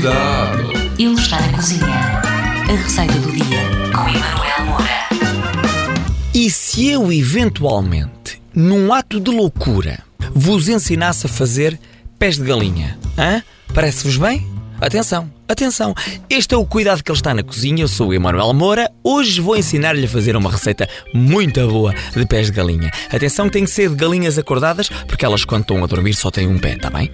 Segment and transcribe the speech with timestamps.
[0.00, 0.72] Cuidado!
[0.98, 1.84] Ele está na cozinha.
[1.86, 3.60] A receita do dia
[3.94, 5.08] com Emanuel Moura.
[6.32, 10.02] E se eu eventualmente, num ato de loucura,
[10.34, 11.78] vos ensinasse a fazer
[12.18, 12.98] pés de galinha?
[13.18, 13.42] Hã?
[13.74, 14.50] Parece-vos bem?
[14.80, 15.94] Atenção, atenção!
[16.28, 17.82] Este é o cuidado que ele está na cozinha.
[17.82, 18.90] Eu sou o Emanuel Moura.
[19.02, 22.90] Hoje vou ensinar-lhe a fazer uma receita muito boa de pés de galinha.
[23.10, 26.46] Atenção, tem que ser de galinhas acordadas, porque elas, quando estão a dormir, só têm
[26.46, 27.10] um pé, tá bem?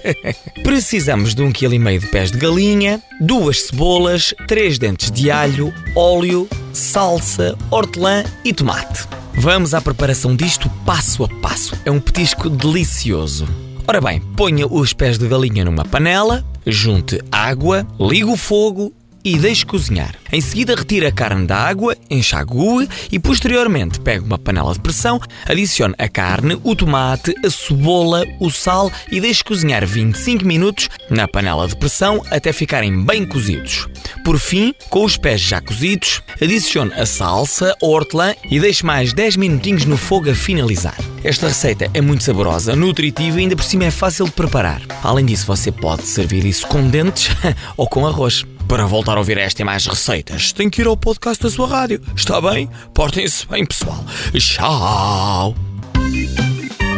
[0.64, 5.30] Precisamos de um quilo e meio de pés de galinha, duas cebolas, três dentes de
[5.30, 9.06] alho, óleo, salsa, hortelã e tomate.
[9.34, 11.76] Vamos à preparação disto passo a passo.
[11.84, 13.46] É um petisco delicioso.
[13.86, 18.92] Ora bem, ponha os pés de galinha numa panela, junte água, ligue o fogo
[19.26, 20.14] e deixe cozinhar.
[20.32, 25.20] Em seguida, retire a carne da água, enxague e posteriormente pegue uma panela de pressão,
[25.48, 31.26] adicione a carne, o tomate, a cebola, o sal e deixe cozinhar 25 minutos na
[31.26, 33.88] panela de pressão até ficarem bem cozidos.
[34.24, 39.12] Por fim, com os pés já cozidos, adicione a salsa, a hortelã e deixe mais
[39.12, 41.15] 10 minutinhos no fogo a finalizar.
[41.26, 44.80] Esta receita é muito saborosa, nutritiva e ainda por cima é fácil de preparar.
[45.02, 47.34] Além disso, você pode servir isso com dentes
[47.76, 48.46] ou com arroz.
[48.68, 51.66] Para voltar a ouvir esta e mais receitas, tem que ir ao podcast da sua
[51.66, 52.00] rádio.
[52.14, 52.70] Está bem?
[52.94, 54.04] Portem-se bem, pessoal.
[54.38, 55.56] Tchau!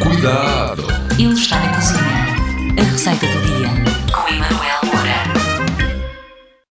[0.03, 0.85] Cuidado!
[1.19, 2.83] Ele está na cozinha.
[2.83, 3.58] A receita do dia